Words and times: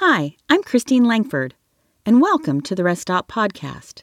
Hi, 0.00 0.36
I'm 0.50 0.62
Christine 0.62 1.06
Langford, 1.06 1.54
and 2.04 2.20
welcome 2.20 2.60
to 2.60 2.74
the 2.74 2.84
Rest 2.84 3.00
Stop 3.00 3.28
Podcast. 3.28 4.02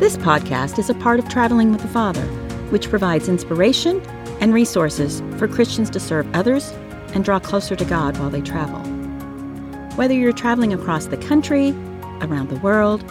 This 0.00 0.16
podcast 0.16 0.78
is 0.78 0.88
a 0.88 0.94
part 0.94 1.18
of 1.18 1.28
Traveling 1.28 1.72
with 1.72 1.82
the 1.82 1.88
Father, 1.88 2.24
which 2.70 2.88
provides 2.88 3.28
inspiration 3.28 4.00
and 4.40 4.54
resources 4.54 5.20
for 5.36 5.46
Christians 5.46 5.90
to 5.90 6.00
serve 6.00 6.26
others 6.34 6.70
and 7.12 7.22
draw 7.22 7.38
closer 7.38 7.76
to 7.76 7.84
God 7.84 8.16
while 8.16 8.30
they 8.30 8.40
travel. 8.40 8.80
Whether 9.96 10.14
you're 10.14 10.32
traveling 10.32 10.72
across 10.72 11.04
the 11.04 11.18
country, 11.18 11.72
around 12.22 12.48
the 12.48 12.60
world, 12.60 13.04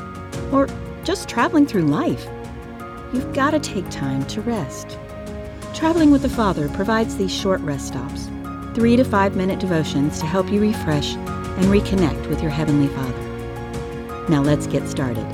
or 0.52 0.68
just 1.04 1.30
traveling 1.30 1.68
through 1.68 1.84
life, 1.84 2.28
you've 3.14 3.36
got 3.36 3.52
to 3.52 3.60
take 3.60 3.88
time 3.92 4.26
to 4.30 4.42
rest. 4.42 4.98
Traveling 5.76 6.10
with 6.10 6.24
the 6.24 6.30
Father 6.30 6.68
provides 6.70 7.18
these 7.18 7.32
short 7.32 7.62
rest 7.62 7.90
stops, 7.90 8.32
three 8.74 8.96
to 8.96 9.04
five 9.04 9.36
minute 9.36 9.60
devotions 9.60 10.20
to 10.20 10.26
help 10.26 10.52
you 10.52 10.62
refresh 10.62 11.16
and 11.16 11.66
reconnect 11.66 12.30
with 12.30 12.42
your 12.42 12.52
Heavenly 12.52 12.88
Father. 12.88 14.28
Now 14.30 14.42
let's 14.42 14.68
get 14.68 14.88
started. 14.88 15.26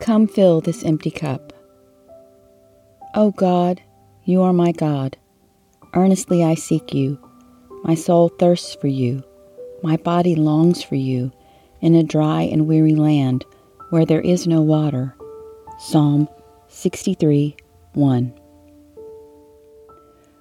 Come 0.00 0.26
fill 0.26 0.60
this 0.60 0.84
empty 0.84 1.10
cup. 1.10 1.52
O 3.14 3.30
God, 3.30 3.80
you 4.24 4.42
are 4.42 4.52
my 4.52 4.72
God. 4.72 5.16
Earnestly 5.94 6.42
I 6.42 6.54
seek 6.54 6.92
you. 6.92 7.18
My 7.84 7.94
soul 7.94 8.28
thirsts 8.28 8.74
for 8.74 8.88
you. 8.88 9.22
My 9.82 9.96
body 9.96 10.34
longs 10.34 10.82
for 10.82 10.96
you 10.96 11.30
in 11.80 11.94
a 11.94 12.02
dry 12.02 12.42
and 12.42 12.66
weary 12.66 12.94
land 12.94 13.44
where 13.90 14.06
there 14.06 14.20
is 14.22 14.46
no 14.46 14.62
water. 14.62 15.14
Psalm 15.78 16.28
63 16.68 17.56
1. 17.96 18.32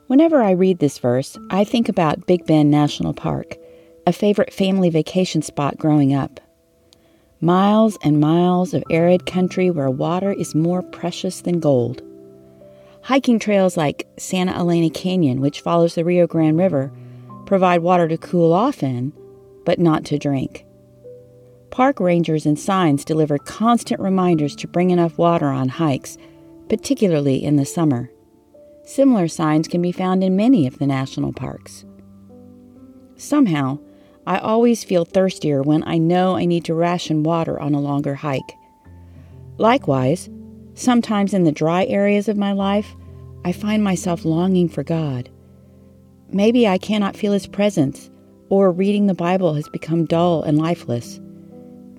Whenever 0.07 0.41
I 0.41 0.51
read 0.51 0.79
this 0.79 0.97
verse, 0.97 1.37
I 1.49 1.63
think 1.63 1.89
about 1.89 2.27
Big 2.27 2.45
Bend 2.45 2.69
National 2.69 3.13
Park, 3.13 3.57
a 4.05 4.13
favorite 4.13 4.53
family 4.53 4.89
vacation 4.89 5.41
spot 5.41 5.77
growing 5.77 6.13
up. 6.13 6.39
Miles 7.41 7.97
and 8.03 8.19
miles 8.19 8.73
of 8.73 8.83
arid 8.89 9.25
country 9.25 9.69
where 9.69 9.89
water 9.89 10.31
is 10.31 10.55
more 10.55 10.81
precious 10.81 11.41
than 11.41 11.59
gold. 11.59 12.01
Hiking 13.01 13.39
trails 13.39 13.75
like 13.75 14.07
Santa 14.17 14.53
Elena 14.53 14.89
Canyon, 14.89 15.41
which 15.41 15.61
follows 15.61 15.95
the 15.95 16.05
Rio 16.05 16.25
Grande 16.25 16.57
River, 16.57 16.91
provide 17.45 17.81
water 17.81 18.07
to 18.07 18.17
cool 18.17 18.53
off 18.53 18.81
in, 18.81 19.11
but 19.65 19.79
not 19.79 20.05
to 20.05 20.17
drink. 20.17 20.65
Park 21.69 21.99
rangers 21.99 22.45
and 22.45 22.59
signs 22.59 23.03
deliver 23.03 23.37
constant 23.37 23.99
reminders 23.99 24.55
to 24.57 24.67
bring 24.67 24.91
enough 24.91 25.17
water 25.17 25.47
on 25.47 25.69
hikes, 25.69 26.17
particularly 26.73 27.43
in 27.43 27.55
the 27.55 27.65
summer. 27.65 28.09
Similar 28.83 29.27
signs 29.27 29.67
can 29.67 29.79
be 29.79 29.91
found 29.91 30.23
in 30.23 30.35
many 30.35 30.65
of 30.65 30.79
the 30.79 30.87
national 30.87 31.31
parks. 31.31 31.85
Somehow, 33.15 33.77
I 34.25 34.39
always 34.39 34.83
feel 34.83 35.05
thirstier 35.05 35.61
when 35.61 35.83
I 35.87 35.99
know 35.99 36.35
I 36.35 36.45
need 36.45 36.65
to 36.65 36.73
ration 36.73 37.21
water 37.21 37.59
on 37.59 37.75
a 37.75 37.79
longer 37.79 38.15
hike. 38.15 38.57
Likewise, 39.59 40.31
sometimes 40.73 41.35
in 41.35 41.43
the 41.43 41.51
dry 41.51 41.85
areas 41.85 42.27
of 42.27 42.37
my 42.37 42.53
life, 42.53 42.95
I 43.45 43.51
find 43.51 43.83
myself 43.83 44.25
longing 44.25 44.67
for 44.67 44.81
God. 44.81 45.29
Maybe 46.31 46.67
I 46.67 46.79
cannot 46.79 47.15
feel 47.15 47.33
His 47.33 47.45
presence, 47.45 48.09
or 48.49 48.71
reading 48.71 49.05
the 49.05 49.13
Bible 49.13 49.53
has 49.53 49.69
become 49.69 50.05
dull 50.05 50.41
and 50.41 50.57
lifeless. 50.57 51.21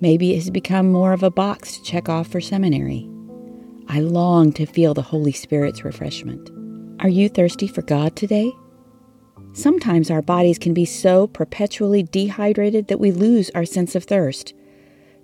Maybe 0.01 0.33
it 0.33 0.39
has 0.39 0.49
become 0.49 0.91
more 0.91 1.13
of 1.13 1.23
a 1.23 1.31
box 1.31 1.77
to 1.77 1.83
check 1.83 2.09
off 2.09 2.27
for 2.27 2.41
seminary. 2.41 3.09
I 3.87 3.99
long 3.99 4.51
to 4.53 4.65
feel 4.65 4.93
the 4.93 5.01
Holy 5.01 5.31
Spirit's 5.31 5.85
refreshment. 5.85 6.49
Are 7.01 7.09
you 7.09 7.29
thirsty 7.29 7.67
for 7.67 7.81
God 7.81 8.15
today? 8.15 8.51
Sometimes 9.53 10.09
our 10.09 10.21
bodies 10.21 10.57
can 10.57 10.73
be 10.73 10.85
so 10.85 11.27
perpetually 11.27 12.03
dehydrated 12.03 12.87
that 12.87 12.99
we 12.99 13.11
lose 13.11 13.51
our 13.51 13.63
sense 13.63 13.95
of 13.95 14.03
thirst. 14.03 14.53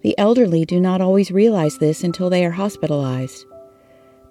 The 0.04 0.18
elderly 0.18 0.64
do 0.64 0.80
not 0.80 1.02
always 1.02 1.32
realize 1.32 1.80
this 1.80 2.04
until 2.04 2.30
they 2.30 2.46
are 2.46 2.52
hospitalized. 2.52 3.46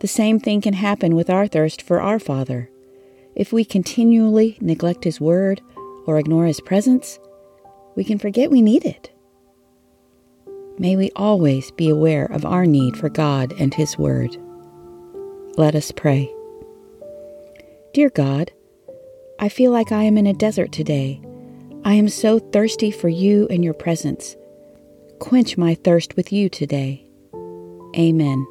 The 0.01 0.09
same 0.09 0.41
thing 0.41 0.61
can 0.61 0.75
happen 0.75 1.15
with 1.15 1.29
our 1.29 1.47
thirst 1.47 1.83
for 1.83 2.01
our 2.01 2.19
Father. 2.19 2.71
If 3.35 3.53
we 3.53 3.65
continually 3.65 4.57
neglect 4.61 5.05
His 5.05 5.21
Word 5.21 5.61
or 6.07 6.19
ignore 6.19 6.47
His 6.47 6.61
presence, 6.61 7.19
we 7.95 8.05
can 8.05 8.19
forget 8.19 8.51
we 8.51 8.63
need 8.63 8.85
it. 8.85 9.11
May 10.81 10.97
we 10.97 11.11
always 11.15 11.71
be 11.73 11.91
aware 11.91 12.25
of 12.25 12.47
our 12.47 12.65
need 12.65 12.97
for 12.97 13.11
God 13.11 13.53
and 13.61 13.75
His 13.75 13.99
Word. 13.99 14.35
Let 15.59 15.75
us 15.75 15.93
pray. 15.93 16.33
Dear 17.93 18.09
God, 18.09 18.51
I 19.39 19.51
feel 19.51 19.73
like 19.73 19.93
I 19.93 20.05
am 20.05 20.17
in 20.17 20.27
a 20.27 20.33
desert 20.33 20.73
today. 20.73 21.21
I 21.85 21.93
am 21.93 22.09
so 22.09 22.39
thirsty 22.39 22.91
for 22.91 23.11
you 23.11 23.47
and 23.51 23.63
your 23.63 23.75
presence. 23.75 24.37
Quench 25.19 25.59
my 25.59 25.75
thirst 25.75 26.17
with 26.17 26.33
you 26.33 26.49
today. 26.49 27.07
Amen. 27.95 28.47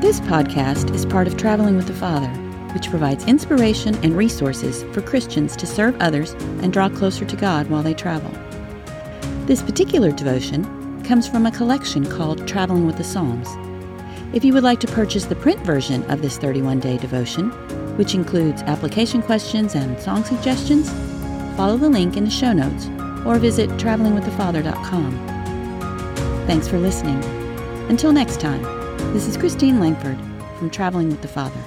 This 0.00 0.20
podcast 0.20 0.94
is 0.94 1.04
part 1.04 1.26
of 1.26 1.36
Traveling 1.36 1.76
with 1.76 1.86
the 1.86 1.92
Father, 1.92 2.32
which 2.74 2.90
provides 2.90 3.24
inspiration 3.26 3.94
and 4.04 4.16
resources 4.16 4.82
for 4.92 5.00
Christians 5.00 5.56
to 5.56 5.66
serve 5.66 5.96
others 6.00 6.32
and 6.60 6.72
draw 6.72 6.88
closer 6.88 7.24
to 7.24 7.36
God 7.36 7.68
while 7.68 7.82
they 7.82 7.94
travel. 7.94 8.30
This 9.46 9.62
particular 9.62 10.10
devotion 10.10 11.02
comes 11.04 11.28
from 11.28 11.46
a 11.46 11.52
collection 11.52 12.04
called 12.04 12.46
Traveling 12.48 12.86
with 12.86 12.96
the 12.96 13.04
Psalms. 13.04 13.48
If 14.34 14.44
you 14.44 14.52
would 14.52 14.64
like 14.64 14.80
to 14.80 14.88
purchase 14.88 15.26
the 15.26 15.36
print 15.36 15.60
version 15.60 16.02
of 16.10 16.20
this 16.20 16.38
31 16.38 16.80
day 16.80 16.98
devotion, 16.98 17.50
which 17.96 18.14
includes 18.14 18.62
application 18.62 19.22
questions 19.22 19.74
and 19.74 20.00
song 20.00 20.24
suggestions, 20.24 20.90
follow 21.56 21.76
the 21.76 21.88
link 21.88 22.16
in 22.16 22.24
the 22.24 22.30
show 22.30 22.52
notes 22.52 22.86
or 23.24 23.38
visit 23.38 23.70
travelingwiththefather.com. 23.70 25.34
Thanks 26.46 26.68
for 26.68 26.78
listening. 26.78 27.22
Until 27.88 28.12
next 28.12 28.40
time, 28.40 28.62
this 29.12 29.28
is 29.28 29.36
Christine 29.36 29.78
Langford 29.78 30.18
from 30.58 30.70
Traveling 30.70 31.08
with 31.08 31.22
the 31.22 31.28
Father. 31.28 31.60